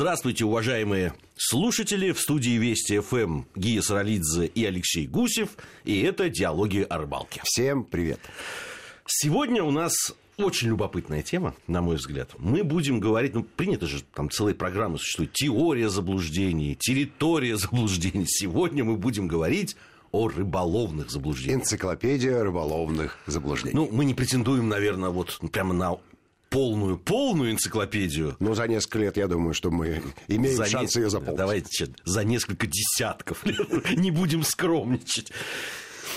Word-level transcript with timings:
Здравствуйте, 0.00 0.46
уважаемые 0.46 1.12
слушатели. 1.36 2.12
В 2.12 2.18
студии 2.18 2.56
Вести 2.56 3.00
ФМ 3.00 3.42
Гия 3.54 3.82
Саралидзе 3.82 4.46
и 4.46 4.64
Алексей 4.64 5.06
Гусев. 5.06 5.50
И 5.84 6.00
это 6.00 6.30
«Диалоги 6.30 6.86
о 6.88 6.96
рыбалке». 6.96 7.42
Всем 7.44 7.84
привет. 7.84 8.18
Сегодня 9.06 9.62
у 9.62 9.70
нас 9.70 9.92
очень 10.38 10.68
любопытная 10.68 11.20
тема, 11.20 11.54
на 11.66 11.82
мой 11.82 11.96
взгляд. 11.96 12.30
Мы 12.38 12.64
будем 12.64 12.98
говорить, 12.98 13.34
ну, 13.34 13.42
принято 13.42 13.86
же, 13.86 14.02
там 14.14 14.30
целые 14.30 14.54
программы 14.54 14.96
существуют, 14.96 15.34
теория 15.34 15.90
заблуждений, 15.90 16.76
территория 16.80 17.58
заблуждений. 17.58 18.24
Сегодня 18.26 18.84
мы 18.84 18.96
будем 18.96 19.28
говорить 19.28 19.76
о 20.12 20.28
рыболовных 20.28 21.10
заблуждениях. 21.10 21.60
Энциклопедия 21.60 22.42
рыболовных 22.42 23.18
заблуждений. 23.26 23.76
Ну, 23.76 23.86
мы 23.92 24.06
не 24.06 24.14
претендуем, 24.14 24.66
наверное, 24.66 25.10
вот 25.10 25.38
прямо 25.52 25.74
на 25.74 25.98
полную, 26.50 26.98
полную 26.98 27.52
энциклопедию. 27.52 28.36
Ну, 28.40 28.54
за 28.54 28.66
несколько 28.68 28.98
лет, 28.98 29.16
я 29.16 29.28
думаю, 29.28 29.54
что 29.54 29.70
мы 29.70 30.02
имеем 30.28 30.56
за 30.56 30.66
шанс 30.66 30.96
не... 30.96 31.02
ее 31.02 31.10
заполнить. 31.10 31.38
Давайте 31.38 31.88
за 32.04 32.24
несколько 32.24 32.66
десятков 32.66 33.46
лет. 33.46 33.58
Не 33.96 34.10
будем 34.10 34.42
скромничать. 34.42 35.32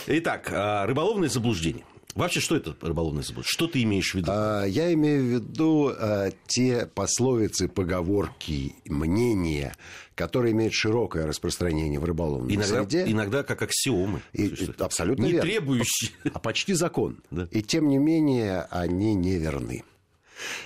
Итак, 0.07 0.49
а, 0.51 0.85
рыболовные 0.85 1.29
заблуждения. 1.29 1.85
Вообще, 2.15 2.41
что 2.41 2.55
это 2.55 2.75
рыболовное 2.81 3.23
заблуждение? 3.23 3.53
Что 3.53 3.67
ты 3.67 3.81
имеешь 3.83 4.11
в 4.11 4.15
виду? 4.15 4.31
А, 4.31 4.65
я 4.65 4.91
имею 4.93 5.23
в 5.23 5.25
виду 5.25 5.93
а, 5.95 6.31
те 6.47 6.87
пословицы, 6.87 7.67
поговорки, 7.67 8.75
мнения, 8.85 9.75
которые 10.15 10.51
имеют 10.51 10.73
широкое 10.73 11.25
распространение 11.25 11.99
в 11.99 12.05
рыболовной 12.05 12.55
иногда, 12.55 12.83
среде. 12.83 13.05
Иногда 13.07 13.43
как 13.43 13.61
аксиомы. 13.61 14.21
И, 14.33 14.47
и, 14.47 14.69
абсолютно 14.79 15.23
не 15.23 15.31
верно. 15.31 15.49
требующие. 15.49 16.11
А 16.33 16.39
почти 16.39 16.73
закон. 16.73 17.17
Да. 17.31 17.47
И 17.51 17.61
тем 17.61 17.87
не 17.87 17.97
менее 17.97 18.67
они 18.69 19.13
не 19.15 19.37
верны. 19.37 19.83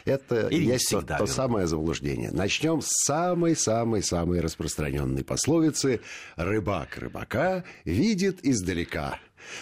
Это 0.06 0.48
Или 0.48 0.66
есть 0.66 0.90
то, 0.90 1.00
всегда 1.00 1.18
то 1.18 1.24
верно. 1.24 1.36
самое 1.36 1.68
заблуждение. 1.68 2.32
Начнем 2.32 2.82
с 2.82 2.88
самой-самой-самой 3.06 4.40
распространенной 4.40 5.24
пословицы 5.24 6.02
«Рыбак 6.36 6.98
рыбака 6.98 7.64
видит 7.86 8.40
издалека». 8.44 9.20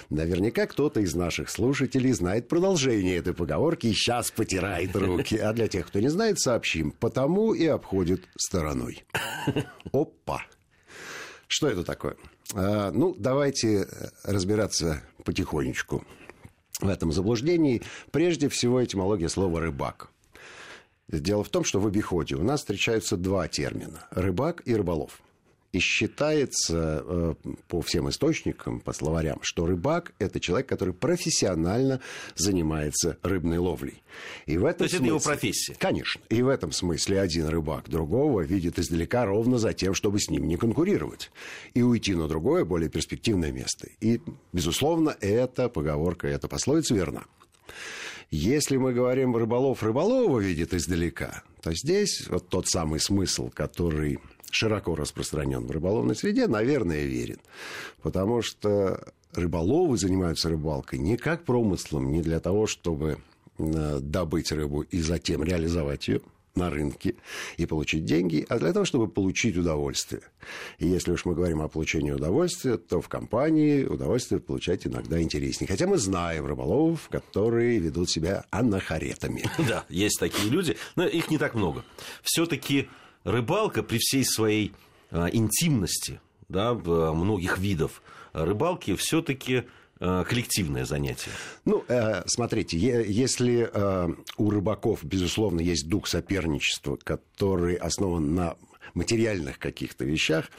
Наверняка 0.09 0.65
кто-то 0.65 0.99
из 0.99 1.13
наших 1.15 1.49
слушателей 1.49 2.11
знает 2.11 2.47
продолжение 2.47 3.17
этой 3.17 3.33
поговорки 3.33 3.87
и 3.87 3.93
сейчас 3.93 4.31
потирает 4.31 4.95
руки. 4.95 5.37
А 5.37 5.53
для 5.53 5.67
тех, 5.67 5.87
кто 5.87 5.99
не 5.99 6.09
знает, 6.09 6.39
сообщим. 6.39 6.91
Потому 6.91 7.53
и 7.53 7.65
обходит 7.67 8.27
стороной. 8.37 9.03
Опа! 9.91 10.41
Что 11.47 11.67
это 11.67 11.83
такое? 11.83 12.15
А, 12.53 12.91
ну, 12.91 13.15
давайте 13.17 13.87
разбираться 14.23 15.01
потихонечку 15.23 16.03
в 16.79 16.87
этом 16.87 17.11
заблуждении. 17.11 17.81
Прежде 18.11 18.49
всего, 18.49 18.83
этимология 18.83 19.27
слова 19.27 19.59
«рыбак». 19.59 20.09
Дело 21.07 21.43
в 21.43 21.49
том, 21.49 21.63
что 21.63 21.79
в 21.79 21.85
обиходе 21.85 22.35
у 22.35 22.43
нас 22.43 22.61
встречаются 22.61 23.15
два 23.15 23.47
термина– 23.47 24.07
рыбак 24.11 24.63
и 24.65 24.75
рыболов. 24.75 25.21
И 25.75 25.79
считается 25.79 27.03
э, 27.05 27.33
по 27.67 27.81
всем 27.81 28.09
источникам, 28.09 28.79
по 28.79 28.93
словарям, 28.93 29.39
что 29.41 29.65
рыбак– 29.65 30.13
это 30.19 30.39
человек, 30.39 30.69
который 30.69 30.93
профессионально 30.93 31.99
занимается 32.37 33.17
рыбной 33.23 33.57
ловлей. 33.57 34.01
И 34.45 34.57
в 34.57 34.63
этом 34.63 34.77
То 34.77 34.83
есть 34.85 34.93
это 34.93 35.03
смысле- 35.03 35.07
его 35.07 35.19
профессия? 35.19 35.75
Конечно. 35.77 36.21
И 36.29 36.41
в 36.41 36.47
этом 36.47 36.71
смысле 36.71 37.19
один 37.19 37.49
рыбак 37.49 37.89
другого 37.89 38.39
видит 38.39 38.79
издалека 38.79 39.25
ровно 39.25 39.57
за 39.57 39.73
тем, 39.73 39.93
чтобы 39.93 40.21
с 40.21 40.29
ним 40.29 40.47
не 40.47 40.55
конкурировать. 40.55 41.29
И 41.73 41.81
уйти 41.81 42.15
на 42.15 42.29
другое, 42.29 42.63
более 42.63 42.87
перспективное 42.87 43.51
место. 43.51 43.89
И, 43.99 44.21
безусловно, 44.53 45.17
эта 45.19 45.67
поговорка, 45.67 46.29
эта 46.29 46.47
пословица 46.47 46.95
верна. 46.95 47.25
Если 48.31 48.77
мы 48.77 48.93
говорим 48.93 49.35
рыболов 49.35 49.83
рыболова 49.83 50.39
видит 50.39 50.73
издалека, 50.73 51.43
то 51.61 51.73
здесь 51.73 52.27
вот 52.29 52.47
тот 52.47 52.69
самый 52.69 53.01
смысл, 53.01 53.49
который 53.53 54.19
широко 54.55 54.95
распространен 54.95 55.65
в 55.65 55.71
рыболовной 55.71 56.15
среде, 56.15 56.47
наверное, 56.47 57.03
верен. 57.03 57.39
Потому 58.01 58.41
что 58.41 59.05
рыболовы 59.33 59.97
занимаются 59.97 60.49
рыбалкой 60.49 60.99
не 60.99 61.17
как 61.17 61.43
промыслом, 61.43 62.11
не 62.11 62.21
для 62.21 62.39
того, 62.39 62.65
чтобы 62.65 63.17
э, 63.57 63.99
добыть 63.99 64.51
рыбу 64.51 64.81
и 64.81 64.99
затем 65.01 65.43
реализовать 65.43 66.07
ее 66.07 66.21
на 66.55 66.69
рынке 66.69 67.15
и 67.57 67.65
получить 67.65 68.05
деньги, 68.05 68.45
а 68.47 68.57
для 68.59 68.71
того, 68.71 68.85
чтобы 68.85 69.09
получить 69.09 69.57
удовольствие. 69.57 70.21
И 70.79 70.87
если 70.87 71.11
уж 71.11 71.25
мы 71.25 71.35
говорим 71.35 71.61
о 71.61 71.67
получении 71.67 72.11
удовольствия, 72.11 72.77
то 72.77 73.01
в 73.01 73.09
компании 73.09 73.83
удовольствие 73.83 74.39
получать 74.39 74.87
иногда 74.87 75.21
интереснее. 75.21 75.67
Хотя 75.67 75.85
мы 75.85 75.97
знаем 75.97 76.45
рыболовов, 76.45 77.09
которые 77.09 77.79
ведут 77.79 78.09
себя 78.09 78.45
анахаретами. 78.51 79.43
Да, 79.67 79.83
есть 79.89 80.17
такие 80.19 80.49
люди, 80.49 80.77
но 80.95 81.05
их 81.05 81.29
не 81.29 81.37
так 81.37 81.55
много. 81.55 81.83
Все-таки 82.23 82.87
рыбалка 83.25 83.83
при 83.83 83.97
всей 83.99 84.23
своей 84.23 84.71
а, 85.11 85.27
интимности, 85.27 86.21
да, 86.47 86.73
в- 86.73 87.11
многих 87.13 87.57
видов 87.57 88.01
рыбалки, 88.31 88.95
все-таки 88.95 89.63
коллективное 89.97 90.83
занятие. 90.83 91.31
Ну, 91.63 91.85
э, 91.87 92.23
смотрите, 92.27 92.77
если 92.77 93.69
э, 93.71 94.09
у 94.37 94.49
рыбаков, 94.49 95.05
безусловно, 95.05 95.61
есть 95.61 95.87
дух 95.87 96.07
соперничества, 96.07 96.97
который 97.01 97.75
основан 97.75 98.35
на 98.35 98.57
материальных 98.93 99.59
каких-то 99.59 100.05
вещах, 100.05 100.49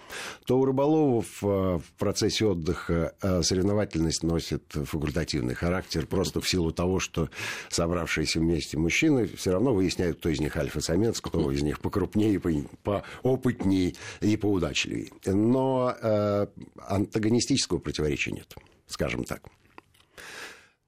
то 0.44 0.58
у 0.58 0.64
рыболовов 0.64 1.26
э, 1.42 1.46
в 1.46 1.92
процессе 1.98 2.46
отдыха 2.46 3.14
э, 3.20 3.42
соревновательность 3.42 4.22
носит 4.22 4.64
факультативный 4.72 5.54
характер 5.54 6.06
просто 6.06 6.40
в 6.40 6.48
силу 6.48 6.72
того, 6.72 7.00
что 7.00 7.30
собравшиеся 7.68 8.40
вместе 8.40 8.78
мужчины 8.78 9.26
все 9.26 9.52
равно 9.52 9.74
выясняют, 9.74 10.18
кто 10.18 10.28
из 10.28 10.40
них 10.40 10.56
альфа-самец, 10.56 11.20
кто 11.20 11.50
из 11.50 11.62
них 11.62 11.80
покрупнее, 11.80 12.40
по- 12.82 13.04
поопытнее 13.22 13.94
и 14.20 14.36
поудачливее. 14.36 15.10
Но 15.26 15.94
э, 16.00 16.46
антагонистического 16.88 17.78
противоречия 17.78 18.32
нет, 18.32 18.54
скажем 18.86 19.24
так. 19.24 19.42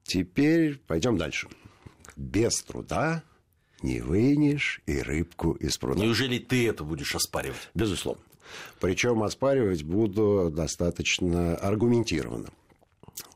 Теперь 0.03 0.77
пойдем 0.77 1.17
дальше. 1.17 1.47
Без 2.15 2.61
труда 2.63 3.23
не 3.83 4.01
вынешь 4.01 4.81
и 4.85 4.99
рыбку 5.01 5.53
из 5.53 5.77
пруда. 5.77 6.01
Неужели 6.01 6.37
ты 6.39 6.67
это 6.67 6.83
будешь 6.83 7.15
оспаривать? 7.15 7.69
Безусловно. 7.73 8.21
Причем 8.79 9.21
оспаривать 9.23 9.83
буду 9.83 10.49
достаточно 10.51 11.55
аргументированно. 11.55 12.49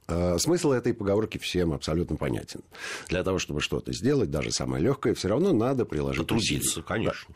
Э, 0.07 0.37
Смысл 0.39 0.71
этой 0.71 0.93
поговорки 0.93 1.37
всем 1.37 1.71
абсолютно 1.73 2.15
понятен. 2.17 2.61
Для 3.09 3.23
того, 3.23 3.39
чтобы 3.39 3.61
что-то 3.61 3.93
сделать, 3.93 4.31
даже 4.31 4.51
самое 4.51 4.83
легкое, 4.83 5.13
все 5.13 5.27
равно 5.29 5.53
надо 5.53 5.85
приложить 5.85 6.23
Потрудиться, 6.23 6.69
усилия. 6.79 6.85
конечно. 6.85 7.35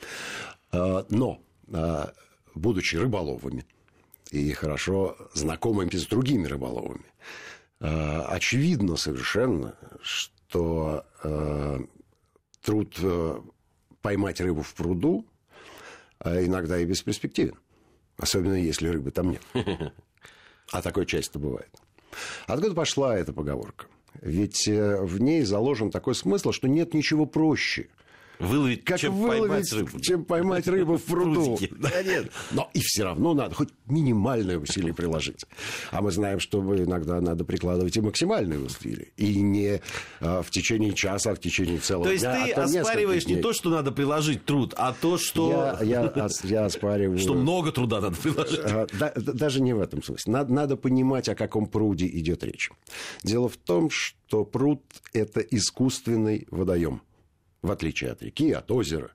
Да. 0.72 1.00
Э, 1.02 1.04
Но, 1.10 1.40
э, 1.72 2.06
будучи 2.56 2.96
рыболовами 2.96 3.66
и 4.32 4.52
хорошо 4.52 5.16
знакомыми 5.34 5.92
с 5.96 6.06
другими 6.08 6.48
рыболовами, 6.48 7.06
очевидно 7.80 8.98
совершенно, 8.98 9.76
что 10.02 11.06
труд 12.68 13.00
э, 13.02 13.40
поймать 14.02 14.42
рыбу 14.42 14.62
в 14.62 14.74
пруду 14.74 15.26
а 16.20 16.44
иногда 16.44 16.78
и 16.78 16.86
бесперспективен. 16.86 17.56
Особенно 18.18 18.56
если 18.56 18.90
рыбы 18.90 19.12
там 19.12 19.32
нет. 19.32 19.42
А 20.74 20.82
такое 20.82 21.06
часто 21.06 21.40
бывает. 21.40 21.70
Откуда 22.46 22.76
пошла 22.76 23.18
эта 23.18 23.32
поговорка? 23.32 23.86
Ведь 24.20 24.68
э, 24.68 25.02
в 25.02 25.22
ней 25.22 25.44
заложен 25.44 25.92
такой 25.92 26.14
смысл, 26.14 26.52
что 26.52 26.68
нет 26.68 26.94
ничего 26.94 27.26
проще, 27.26 27.88
Выловить, 28.40 28.84
как 28.84 29.00
чем 29.00 29.16
выловить, 29.16 29.40
поймать 29.42 29.74
рыбу. 29.74 30.00
чем 30.00 30.26
поймать 30.26 30.68
рыбу 30.68 30.98
в 30.98 31.04
пруду. 31.04 31.58
Да 31.78 32.04
нет. 32.04 32.32
Но 32.52 32.70
и 32.74 32.80
все 32.82 33.04
равно 33.04 33.34
надо 33.34 33.56
хоть 33.56 33.70
минимальное 33.88 34.58
усилие 34.58 34.94
приложить. 34.94 35.46
А 35.92 36.02
мы 36.02 36.12
знаем, 36.12 36.40
что 36.40 36.60
иногда 36.76 37.20
надо 37.22 37.46
прикладывать 37.46 37.96
и 37.98 38.02
максимальные 38.02 38.60
усилия. 38.60 39.08
И 39.18 39.42
не 39.42 39.82
а, 40.20 40.42
в 40.42 40.50
течение 40.50 40.94
часа, 40.94 41.32
а 41.32 41.36
в 41.36 41.40
течение 41.40 41.80
целого 41.80 42.06
То 42.06 42.12
есть 42.12 42.24
дня. 42.24 42.46
ты 42.46 42.52
а 42.52 42.68
то 42.68 42.80
оспариваешь 42.82 43.26
не 43.26 43.38
то, 43.38 43.54
что 43.54 43.70
надо 43.70 43.92
приложить 43.92 44.46
труд, 44.46 44.74
а 44.78 44.94
то, 44.94 45.18
что, 45.18 45.78
Я, 45.82 46.14
я, 46.14 46.30
я 46.44 46.66
оспариваю... 46.66 47.18
что 47.18 47.34
много 47.34 47.72
труда 47.72 48.02
надо 48.02 48.16
приложить. 48.16 48.60
А, 48.64 48.88
да- 48.94 49.14
даже 49.16 49.62
не 49.62 49.74
в 49.74 49.80
этом 49.80 50.04
смысле. 50.04 50.34
Надо, 50.34 50.54
надо 50.54 50.78
понимать, 50.78 51.30
о 51.30 51.36
каком 51.36 51.68
пруде 51.68 52.08
идет 52.08 52.44
речь. 52.44 52.72
Дело 53.24 53.50
в 53.50 53.58
том, 53.58 53.90
что 53.90 54.46
пруд– 54.46 54.82
это 55.14 55.42
искусственный 55.42 56.48
водоем, 56.52 57.02
в 57.62 57.72
отличие 57.72 58.12
от 58.12 58.22
реки, 58.22 58.52
от 58.52 58.72
озера. 58.72 59.12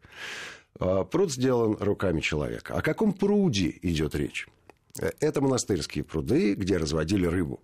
А, 0.78 1.04
Пруд 1.04 1.32
сделан 1.32 1.76
руками 1.80 2.20
человека. 2.20 2.74
О 2.74 2.82
каком 2.82 3.12
пруде 3.12 3.78
идет 3.82 4.14
речь? 4.14 4.48
Это 5.20 5.40
монастырские 5.40 6.04
пруды, 6.04 6.54
где 6.54 6.76
разводили 6.76 7.26
рыбу. 7.26 7.60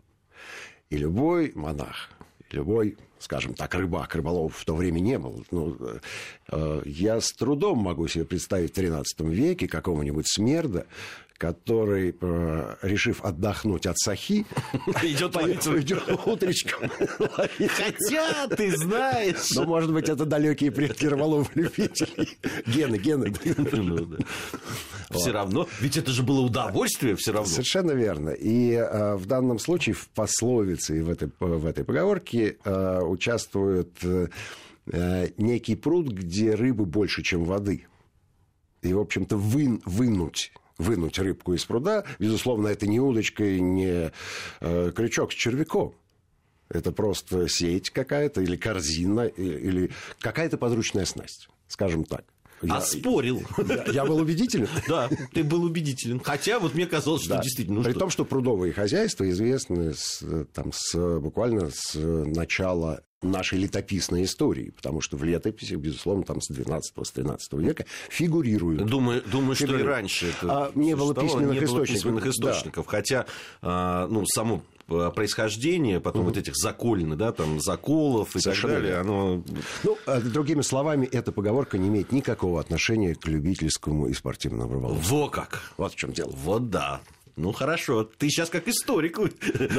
И 0.90 0.96
любой 0.96 1.52
монах 1.54 2.10
любой, 2.52 2.96
скажем 3.19 3.54
так, 3.54 3.75
рыбак, 3.75 4.14
рыболов 4.14 4.56
в 4.56 4.64
то 4.64 4.75
время 4.75 5.00
не 5.00 5.19
был. 5.19 5.44
Ну, 5.50 5.76
э, 6.50 6.82
я 6.84 7.20
с 7.20 7.32
трудом 7.32 7.78
могу 7.78 8.08
себе 8.08 8.25
представить 8.25 8.70
в 8.70 8.75
13 8.75 9.20
веке 9.20 9.69
какого-нибудь 9.69 10.28
смерда, 10.28 10.86
который, 11.38 12.17
э, 12.20 12.75
решив 12.82 13.25
отдохнуть 13.25 13.87
от 13.87 13.96
сахи, 13.99 14.44
идет 15.02 15.37
утречком. 16.26 16.90
Хотя, 17.69 18.49
ты 18.49 18.76
знаешь... 18.76 19.50
Но, 19.55 19.64
может 19.64 19.93
быть, 19.93 20.08
это 20.08 20.26
далекие 20.26 20.73
предки 20.73 21.06
рыболов-любителей. 21.06 22.37
Гены, 22.67 22.96
гены. 22.99 23.32
Ну 25.11 25.19
все 25.20 25.32
равно, 25.32 25.67
ведь 25.81 25.96
это 25.96 26.11
же 26.11 26.23
было 26.23 26.40
удовольствие 26.40 27.17
все 27.17 27.32
равно. 27.32 27.49
Совершенно 27.49 27.93
верно. 27.93 28.29
И 28.29 28.73
э, 28.73 29.14
в 29.14 29.25
данном 29.25 29.58
случае 29.58 29.94
в 29.94 30.06
пословице 30.11 30.99
и 30.99 31.00
в 31.00 31.08
этой, 31.08 31.31
в 31.40 31.64
этой 31.64 31.82
поговорке 31.82 32.58
э, 32.62 33.00
участвует 33.00 33.90
некий 35.38 35.76
пруд, 35.76 36.08
где 36.08 36.55
рыбы 36.55 36.85
больше, 36.85 37.23
чем 37.23 37.44
воды. 37.44 37.87
И, 38.82 38.93
в 38.93 38.99
общем-то, 38.99 39.37
вы, 39.37 39.81
вынуть 39.85 40.52
вынуть 40.78 41.19
рыбку 41.19 41.54
из 41.54 41.64
пруда, 41.64 42.04
безусловно, 42.19 42.69
это 42.69 42.86
не 42.86 43.00
удочка 43.00 43.44
и 43.44 43.60
не 43.60 44.12
э, 44.60 44.92
крючок 44.94 45.32
с 45.32 45.34
червяком. 45.34 45.94
Это 46.69 46.92
просто 46.92 47.48
сеть 47.48 47.90
какая-то, 47.90 48.42
или 48.42 48.56
корзина, 48.56 49.26
или 49.26 49.90
какая-то 50.20 50.58
подручная 50.58 51.06
снасть, 51.06 51.48
скажем 51.66 52.04
так. 52.04 52.25
Я, 52.62 52.76
а 52.76 52.80
спорил. 52.80 53.42
Я, 53.69 53.84
я 53.92 54.04
был 54.04 54.16
убедителен. 54.16 54.69
Да, 54.88 55.08
ты 55.32 55.44
был 55.44 55.62
убедителен. 55.62 56.20
Хотя 56.20 56.58
вот 56.58 56.75
мне 56.75 56.86
казалось, 56.86 57.22
что 57.22 57.36
да. 57.36 57.42
действительно... 57.42 57.78
Ну, 57.78 57.84
При 57.84 57.92
что? 57.92 58.00
том, 58.00 58.10
что 58.10 58.25
прудовые 58.25 58.72
хозяйства 58.72 59.28
известны 59.30 59.94
с, 59.94 60.25
там, 60.52 60.72
с, 60.72 61.20
буквально 61.20 61.70
с 61.70 61.94
начала 61.94 63.02
нашей 63.23 63.59
летописной 63.59 64.25
истории, 64.25 64.70
потому 64.70 65.00
что 65.00 65.17
в 65.17 65.25
летописях, 65.25 65.79
безусловно, 65.79 66.23
там 66.25 66.41
с 66.41 66.49
12 66.49 66.94
с 67.03 67.11
13 67.11 67.53
века 67.55 67.85
фигурируют. 68.09 68.87
Думаю, 68.87 69.23
думаю 69.26 69.56
что 69.56 69.76
и 69.76 69.82
раньше 69.82 70.31
это 70.31 70.67
а, 70.67 70.73
не 70.75 70.94
было 70.94 71.15
письменных 71.15 71.61
не 71.61 71.65
источников. 71.65 71.76
Было 71.76 71.87
письменных 71.87 72.26
источников 72.26 72.85
да. 72.87 72.91
Хотя, 72.91 73.26
а, 73.61 74.06
ну, 74.06 74.25
само 74.26 74.62
э, 74.88 75.11
происхождение, 75.15 76.00
потом 76.00 76.23
угу. 76.23 76.31
вот 76.31 76.38
этих 76.38 76.56
заколин, 76.56 77.17
да, 77.17 77.32
там, 77.32 77.61
заколов 77.61 78.37
и 78.37 78.41
Совершенно 78.41 78.75
так 78.75 78.82
далее, 78.82 78.99
оно... 78.99 79.43
Ну, 79.82 79.99
а, 80.06 80.21
другими 80.21 80.62
словами, 80.62 81.06
эта 81.06 81.32
поговорка 81.32 81.76
не 81.76 81.88
имеет 81.88 82.12
никакого 82.12 82.61
отношения 82.61 83.17
к 83.17 83.26
любительскому 83.26 84.06
и 84.06 84.12
спортивному 84.12 84.75
рыболовству. 84.75 85.17
Во 85.17 85.29
как! 85.29 85.62
Вот 85.76 85.93
в 85.93 85.97
чем 85.97 86.12
дело. 86.12 86.31
Вот 86.32 86.71
да. 86.71 87.00
Ну 87.38 87.52
хорошо, 87.52 88.02
ты 88.02 88.29
сейчас 88.29 88.50
как 88.50 88.67
историк, 88.67 89.19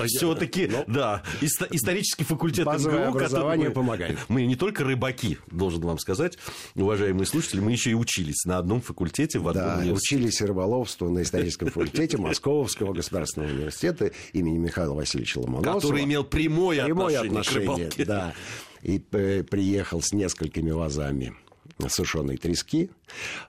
все-таки, 0.08 0.72
да, 0.88 1.24
исторический 1.42 2.24
факультет 2.24 2.66
МГУ, 2.66 3.10
образование 3.10 3.70
помогает. 3.70 4.18
Мы 4.30 4.46
не 4.46 4.56
только 4.56 4.86
рыбаки, 4.86 5.38
должен 5.48 5.82
вам 5.82 6.00
сказать, 6.00 6.38
уважаемые 6.76 7.26
слушатели, 7.26 7.60
мы 7.60 7.74
еще 7.74 7.92
и 7.92 7.94
учились 7.94 8.46
на 8.46 8.58
одном 8.58 8.82
факультете 8.82 9.40
в 9.40 9.48
одном 9.48 9.66
да, 9.66 9.78
университете. 9.80 10.16
учились 10.16 10.42
рыболовству 10.42 11.10
на 11.10 11.22
историческом 11.22 11.70
факультете 11.70 12.18
Московского 12.18 12.94
государственного 12.94 13.52
университета 13.52 14.12
имени 14.32 14.58
Михаила 14.58 14.94
Васильевича 14.94 15.40
Ломоносова. 15.40 15.80
Который 15.80 16.04
имел 16.06 16.24
прямое, 16.24 16.86
отношение 16.86 17.44
к 17.44 17.52
рыбалке. 17.52 18.06
Да, 18.06 18.34
и 18.82 19.04
э, 19.12 19.44
приехал 19.44 20.02
с 20.02 20.14
несколькими 20.14 20.72
вазами 20.72 21.36
сушеной 21.88 22.38
трески. 22.38 22.90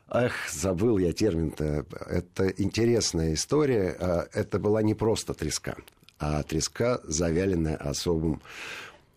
Эх, 0.08 0.32
забыл 0.50 0.98
я 0.98 1.12
термин-то. 1.12 1.86
Это 2.06 2.48
интересная 2.48 3.34
история. 3.34 3.96
А, 3.98 4.28
это 4.32 4.58
была 4.58 4.82
не 4.82 4.94
просто 4.94 5.34
треска, 5.34 5.76
а 6.18 6.42
треска, 6.42 7.00
завяленная 7.04 7.76
особым 7.76 8.40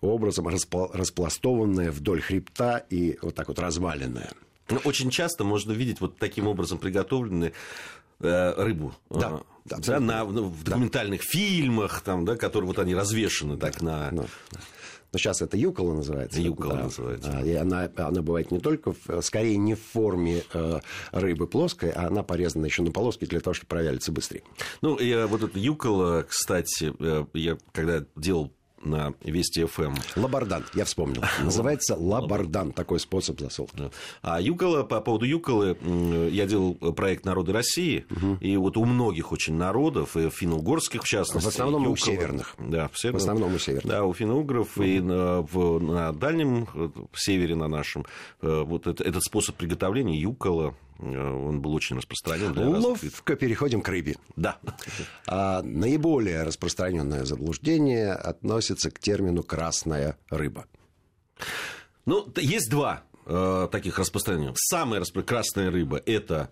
образом, 0.02 0.48
распластованная 0.48 1.92
вдоль 1.92 2.22
хребта 2.22 2.78
и 2.90 3.18
вот 3.22 3.36
так 3.36 3.48
вот 3.48 3.60
разваленная. 3.60 4.32
Ну, 4.70 4.80
очень 4.86 5.10
часто 5.10 5.44
можно 5.44 5.72
видеть 5.72 6.02
вот 6.02 6.18
таким 6.18 6.48
образом 6.48 6.78
приготовленные 6.78 7.54
э, 8.20 8.54
рыбу. 8.64 8.94
Да, 9.10 9.42
да, 9.66 9.78
да 9.78 10.00
на, 10.00 10.26
в 10.26 10.64
документальных 10.64 11.22
да. 11.22 11.28
фильмах, 11.28 12.02
там, 12.02 12.26
да, 12.26 12.36
которые 12.36 12.68
вот 12.68 12.80
они 12.80 12.96
развешены 12.96 13.56
да, 13.56 13.68
так 13.68 13.82
на... 13.82 14.12
Да, 14.12 14.26
да. 14.52 14.60
Но 15.14 15.20
сейчас 15.20 15.44
это 15.44 15.56
юкола 15.58 15.94
называется. 15.94 16.42
Юкола 16.42 16.74
да. 16.74 16.84
называется. 16.84 17.40
И 17.46 17.54
она, 17.54 17.90
она 17.98 18.22
бывает 18.24 18.50
не 18.50 18.60
только, 18.60 18.94
в, 18.94 19.22
скорее 19.22 19.58
не 19.58 19.76
в 19.76 19.80
форме 19.80 20.44
э, 20.54 20.80
рыбы 21.12 21.46
плоской, 21.46 21.92
а 21.92 22.08
она 22.08 22.24
порезана 22.24 22.66
еще 22.66 22.82
на 22.82 22.92
полоски 22.92 23.26
для 23.26 23.40
того, 23.40 23.54
чтобы 23.54 23.68
провялиться 23.68 24.12
быстрее. 24.12 24.44
Ну, 24.82 24.98
я, 25.00 25.28
вот 25.28 25.44
эта 25.44 25.60
юкола, 25.60 26.26
кстати, 26.28 26.94
э, 27.00 27.26
я 27.34 27.58
когда 27.72 28.04
делал 28.16 28.52
на 28.86 29.14
Вести 29.22 29.66
ФМ. 29.66 29.84
Эм. 29.84 29.96
Лабардан, 30.16 30.66
я 30.74 30.86
вспомнил. 30.86 31.24
Называется 31.44 31.96
лабардан, 31.96 32.72
такой 32.72 33.00
способ 33.00 33.40
засолки. 33.40 33.92
А 34.22 34.42
Юкола, 34.42 34.84
по 34.84 35.02
поводу 35.02 35.26
Юколы, 35.26 35.78
я 36.32 36.46
делал 36.46 36.76
проект 36.76 37.26
«Народы 37.26 37.54
России», 37.54 38.06
угу. 38.10 38.38
и 38.40 38.56
вот 38.58 38.78
у 38.78 38.86
многих 38.86 39.32
очень 39.32 39.56
народов, 39.56 40.18
и 40.18 40.30
финно-угорских 40.30 41.04
в 41.04 41.08
частности. 41.08 41.46
В 41.46 41.50
основном 41.50 41.84
Юкола, 41.84 41.94
у 41.94 41.98
северных. 41.98 42.56
Да, 42.60 42.88
в, 42.90 42.98
северных, 42.98 43.22
в 43.22 43.24
основном 43.24 43.56
у 43.56 43.60
северных. 43.60 43.92
Да, 43.92 44.04
у 44.06 44.14
финно-угров 44.14 44.78
угу. 44.78 44.84
и 44.84 45.00
на, 45.00 45.42
в, 45.42 45.80
на 45.80 46.12
дальнем 46.14 46.68
севере, 47.14 47.56
на 47.56 47.68
нашем, 47.68 48.06
э, 48.42 48.64
вот 48.66 48.88
это, 48.88 49.04
этот 49.04 49.24
способ 49.24 49.56
приготовления 49.56 50.18
Юкола, 50.20 50.64
Э, 50.64 50.93
он 51.00 51.62
был 51.62 51.74
очень 51.74 51.98
распространен. 51.98 52.58
Ловко 52.58 53.36
переходим 53.36 53.82
к 53.82 53.88
рыбе. 53.88 54.16
Да. 54.36 54.60
А 55.28 55.62
наиболее 55.62 56.44
распространенное 56.44 57.26
заблуждение 57.26 58.14
относится 58.14 58.92
к 58.92 59.00
термину 59.00 59.44
красная 59.44 60.18
рыба. 60.30 60.66
Ну, 62.06 62.28
есть 62.36 62.70
два 62.70 63.04
э, 63.26 63.68
таких 63.72 63.98
распространенных. 63.98 64.56
Самая 64.58 65.00
распро... 65.00 65.24
красная 65.24 65.72
рыба 65.72 66.02
это 66.06 66.52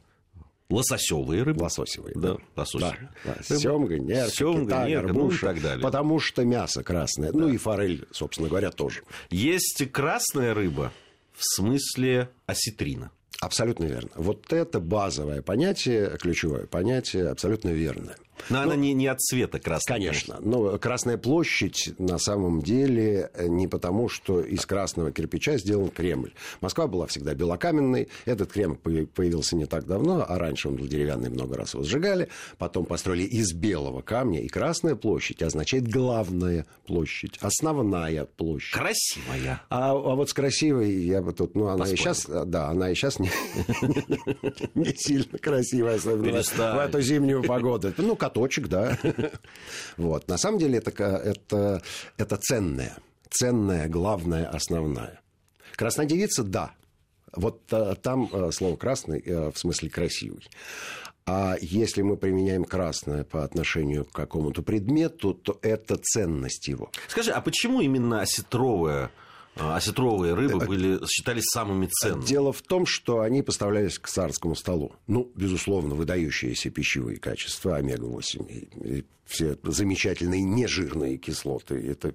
лососевые 0.70 1.44
рыбы. 1.44 1.64
Лососевые, 1.64 2.16
да. 2.16 2.34
да. 2.34 2.38
Лососевые. 2.56 3.10
Да, 3.26 3.36
да. 3.48 3.58
Семга, 3.58 4.00
нерка, 4.00 4.32
Семга, 4.32 4.64
кита, 4.64 4.88
нерка, 4.88 5.08
горбуша, 5.08 5.46
ну 5.46 5.52
и 5.52 5.54
так 5.54 5.64
далее. 5.64 5.84
Потому 5.84 6.20
что 6.20 6.46
мясо 6.46 6.84
красное. 6.84 7.32
Да. 7.32 7.40
Ну 7.40 7.50
и 7.50 7.58
форель, 7.58 8.08
собственно 8.12 8.48
говоря, 8.48 8.72
тоже. 8.72 9.04
Есть 9.30 9.92
красная 9.92 10.54
рыба 10.54 10.92
в 11.34 11.44
смысле 11.56 12.30
осетрина. 12.46 13.12
Абсолютно 13.42 13.86
верно. 13.86 14.12
Вот 14.16 14.54
это 14.54 14.80
базовое 14.80 15.42
понятие, 15.42 16.16
ключевое 16.20 16.68
понятие, 16.68 17.28
абсолютно 17.28 17.70
верное. 17.70 18.16
Но, 18.50 18.58
Но 18.58 18.64
она 18.64 18.76
не, 18.76 18.94
не 18.94 19.08
от 19.08 19.22
цвета 19.22 19.60
красная. 19.60 19.98
Конечно. 19.98 20.38
Но 20.42 20.78
Красная 20.78 21.18
площадь 21.18 21.94
на 22.00 22.18
самом 22.18 22.62
деле 22.62 23.30
э, 23.34 23.48
не 23.48 23.68
потому, 23.68 24.10
что 24.10 24.42
из 24.42 24.66
красного 24.66 25.12
кирпича 25.12 25.58
сделан 25.58 25.90
Кремль. 25.90 26.34
Москва 26.60 26.88
была 26.88 27.08
всегда 27.08 27.34
белокаменной. 27.34 28.10
Этот 28.26 28.52
Кремль 28.52 28.78
появился 28.78 29.56
не 29.56 29.66
так 29.66 29.86
давно, 29.86 30.26
а 30.28 30.38
раньше 30.40 30.70
он 30.70 30.76
был 30.76 30.88
деревянный, 30.88 31.30
много 31.30 31.56
раз 31.56 31.74
его 31.74 31.84
сжигали. 31.84 32.30
Потом 32.58 32.86
построили 32.86 33.24
из 33.24 33.54
белого 33.54 34.02
камня. 34.02 34.42
И 34.42 34.48
Красная 34.48 34.96
площадь 34.96 35.42
означает 35.42 35.88
главная 35.88 36.66
площадь, 36.86 37.38
основная 37.42 38.26
площадь. 38.26 38.74
Красивая. 38.74 39.62
А, 39.70 39.92
а 39.92 39.94
вот 39.94 40.30
с 40.30 40.34
красивой 40.34 40.92
я 41.04 41.22
бы 41.22 41.34
тут... 41.34 41.56
Ну, 41.56 41.68
она 41.68 41.86
Поспорим. 41.86 41.94
и 41.94 41.98
сейчас... 41.98 42.26
Да, 42.26 42.70
она 42.70 42.92
и 42.92 42.96
сейчас 42.96 43.20
не, 43.20 43.30
не 44.76 44.94
сильно 44.96 45.38
красивая, 45.38 45.96
особенно 45.96 46.42
в 46.42 46.80
эту 46.80 47.02
зимнюю 47.02 47.44
погоду. 47.44 47.94
Ну, 47.98 48.16
каточек, 48.16 48.68
да. 48.68 48.98
Вот. 49.98 50.28
На 50.28 50.38
самом 50.38 50.60
деле 50.60 50.78
это, 50.78 50.92
это, 51.06 51.82
это 52.18 52.38
ценное. 52.38 52.98
Ценная, 53.30 53.88
главная, 53.88 54.48
основная. 54.50 55.22
Красная 55.76 56.06
девица, 56.06 56.44
да. 56.44 56.72
Вот 57.34 57.62
а, 57.72 57.96
там 57.96 58.30
а, 58.32 58.52
слово 58.52 58.76
красный 58.76 59.24
а, 59.26 59.52
в 59.52 59.58
смысле 59.58 59.90
красивый. 59.90 60.50
А 61.26 61.56
если 61.62 62.02
мы 62.02 62.18
применяем 62.18 62.66
красное 62.66 63.24
по 63.24 63.44
отношению 63.44 64.06
к 64.06 64.12
какому-то 64.12 64.64
предмету, 64.64 65.34
то 65.34 65.60
это 65.62 65.98
ценность 65.98 66.68
его. 66.68 66.92
Скажи, 67.08 67.32
а 67.32 67.42
почему 67.42 67.82
именно 67.82 68.22
осетровая 68.22 69.06
а, 69.06 69.10
осетровые 69.56 70.34
рыбы 70.34 70.66
были, 70.66 71.00
считались 71.08 71.44
самыми 71.46 71.88
ценными. 71.88 72.26
Дело 72.26 72.54
в 72.54 72.62
том, 72.62 72.86
что 72.86 73.22
они 73.22 73.42
поставлялись 73.42 74.00
к 74.00 74.08
царскому 74.08 74.56
столу. 74.56 74.94
Ну, 75.08 75.32
безусловно, 75.36 75.96
выдающиеся 75.96 76.70
пищевые 76.70 77.18
качества, 77.18 77.76
омега-8, 77.76 78.48
и, 78.48 78.98
и 78.98 79.06
все 79.26 79.58
замечательные 79.64 80.42
нежирные 80.42 81.18
кислоты. 81.18 81.76
Это 81.76 82.14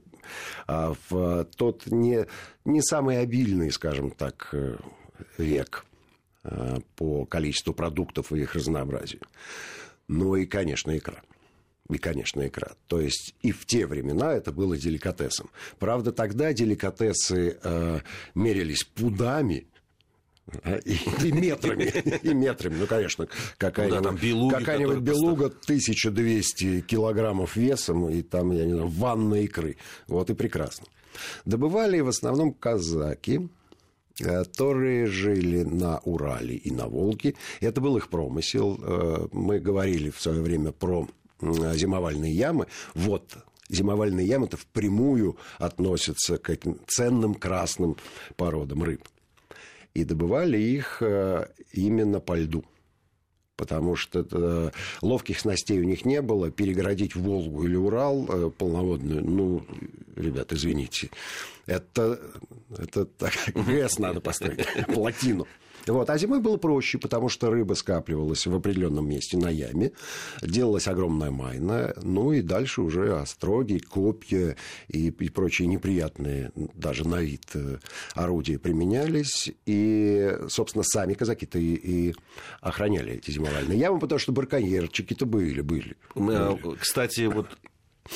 а, 0.66 0.94
в 1.08 1.46
тот 1.56 1.86
не, 1.86 2.26
не 2.64 2.82
самый 2.82 3.20
обильный, 3.20 3.70
скажем 3.70 4.10
так, 4.10 4.48
э, 4.52 4.76
век 5.38 5.86
а, 6.42 6.78
по 6.96 7.24
количеству 7.26 7.72
продуктов 7.72 8.32
и 8.32 8.40
их 8.40 8.54
разнообразию. 8.54 9.22
Ну 10.08 10.36
и, 10.36 10.46
конечно, 10.46 10.96
икра 10.96 11.22
и, 11.88 11.98
конечно, 11.98 12.46
икра. 12.46 12.72
То 12.86 13.00
есть 13.00 13.34
и 13.42 13.52
в 13.52 13.66
те 13.66 13.86
времена 13.86 14.32
это 14.32 14.52
было 14.52 14.76
деликатесом. 14.76 15.50
Правда, 15.78 16.12
тогда 16.12 16.52
деликатесы 16.52 17.58
э, 17.62 18.00
мерились 18.34 18.84
пудами, 18.84 19.66
а, 20.62 20.76
и, 20.76 20.96
и 21.24 21.32
метрами, 21.32 21.92
и 22.22 22.32
метрами. 22.32 22.76
Ну, 22.78 22.86
конечно, 22.86 23.28
какая-нибудь, 23.58 24.22
ну, 24.22 24.50
да, 24.50 24.60
какая-нибудь 24.60 24.98
белуга 24.98 25.46
1200 25.46 26.82
килограммов 26.82 27.56
весом, 27.56 28.08
и 28.08 28.22
там, 28.22 28.52
я 28.52 28.64
не 28.64 28.74
знаю, 28.74 28.88
ванна 28.88 29.34
икры. 29.42 29.76
Вот 30.06 30.30
и 30.30 30.34
прекрасно. 30.34 30.86
Добывали 31.44 32.00
в 32.00 32.08
основном 32.08 32.52
казаки, 32.52 33.48
которые 34.18 35.06
жили 35.06 35.62
на 35.62 35.98
Урале 35.98 36.56
и 36.56 36.70
на 36.70 36.86
Волге. 36.86 37.34
Это 37.60 37.80
был 37.80 37.96
их 37.96 38.08
промысел. 38.08 38.78
Э, 38.80 39.28
мы 39.32 39.58
говорили 39.58 40.10
в 40.10 40.20
свое 40.20 40.40
время 40.40 40.72
про 40.72 41.08
зимовальные 41.40 42.32
ямы. 42.32 42.66
Вот 42.94 43.36
зимовальные 43.68 44.26
ямы-то 44.26 44.56
впрямую 44.56 45.36
относятся 45.58 46.38
к 46.38 46.56
ценным 46.86 47.34
красным 47.34 47.96
породам 48.36 48.82
рыб. 48.82 49.08
И 49.94 50.04
добывали 50.04 50.58
их 50.58 50.98
э, 51.00 51.48
именно 51.72 52.20
по 52.20 52.36
льду 52.36 52.64
потому 53.56 53.96
что 53.96 54.20
это, 54.20 54.72
ловких 55.02 55.40
снастей 55.40 55.80
у 55.80 55.84
них 55.84 56.04
не 56.04 56.22
было. 56.22 56.50
Перегородить 56.50 57.16
Волгу 57.16 57.64
или 57.64 57.74
Урал 57.74 58.26
э, 58.28 58.50
полноводную, 58.50 59.24
ну, 59.24 59.64
ребят, 60.14 60.52
извините, 60.52 61.10
это, 61.64 62.20
это 62.76 63.06
так, 63.06 63.32
ГЭС 63.54 63.98
надо 63.98 64.20
построить, 64.20 64.66
плотину. 64.86 65.46
Вот. 65.86 66.10
А 66.10 66.18
зимой 66.18 66.40
было 66.40 66.56
проще, 66.56 66.98
потому 66.98 67.28
что 67.28 67.50
рыба 67.50 67.74
скапливалась 67.74 68.46
в 68.46 68.54
определенном 68.54 69.08
месте 69.08 69.36
на 69.36 69.50
яме, 69.50 69.92
делалась 70.42 70.88
огромная 70.88 71.30
майна, 71.30 71.94
ну 72.02 72.32
и 72.32 72.42
дальше 72.42 72.82
уже 72.82 73.16
остроги, 73.18 73.78
копья 73.78 74.56
и, 74.88 75.08
и 75.08 75.28
прочие 75.28 75.68
неприятные 75.68 76.52
даже 76.74 77.06
на 77.06 77.20
вид 77.20 77.44
э, 77.54 77.78
орудия 78.14 78.58
применялись. 78.58 79.52
И, 79.66 80.36
собственно, 80.48 80.84
сами 80.84 81.14
казаки-то 81.14 81.58
и, 81.58 81.74
и 81.74 82.14
охраняли 82.60 83.14
эти 83.14 83.30
зимовальные 83.30 83.78
ямы, 83.78 83.98
потому 83.98 84.18
что 84.18 84.32
браконьерчики-то 84.32 85.26
были, 85.26 85.60
были. 85.60 85.96
Э, 86.14 86.56
кстати, 86.80 87.26
вот 87.26 87.46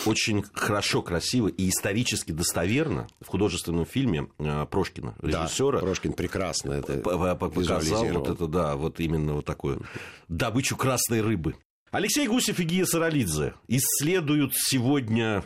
очень 0.06 0.44
хорошо, 0.52 1.02
красиво 1.02 1.48
и 1.48 1.68
исторически 1.68 2.32
достоверно 2.32 3.06
в 3.20 3.26
художественном 3.26 3.86
фильме 3.86 4.28
э, 4.38 4.66
Прошкина, 4.70 5.14
режиссера. 5.20 5.78
Да, 5.78 5.86
Прошкин 5.86 6.12
прекрасно 6.12 6.72
это 6.72 6.98
показал 6.98 8.04
вот 8.06 8.28
это, 8.28 8.46
да, 8.46 8.76
вот 8.76 9.00
именно 9.00 9.34
вот 9.34 9.44
такую 9.44 9.84
добычу 10.28 10.76
красной 10.76 11.20
рыбы. 11.20 11.56
Алексей 11.90 12.28
Гусев 12.28 12.60
и 12.60 12.64
Гия 12.64 12.84
Саралидзе 12.84 13.54
исследуют 13.66 14.52
сегодня 14.54 15.44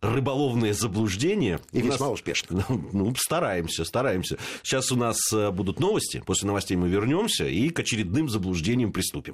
рыболовное 0.00 0.72
заблуждение. 0.72 1.60
И 1.72 1.80
весьма 1.80 2.06
нас... 2.06 2.14
успешно. 2.14 2.64
Ну, 2.92 3.14
стараемся, 3.16 3.84
стараемся. 3.84 4.38
Сейчас 4.62 4.92
у 4.92 4.96
нас 4.96 5.18
э, 5.32 5.50
будут 5.50 5.80
новости. 5.80 6.22
После 6.24 6.46
новостей 6.46 6.76
мы 6.76 6.88
вернемся 6.88 7.46
и 7.46 7.68
к 7.70 7.80
очередным 7.80 8.28
заблуждениям 8.28 8.92
приступим. 8.92 9.26